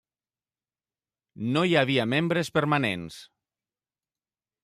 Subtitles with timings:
[1.57, 3.19] No hi havia membres permanents.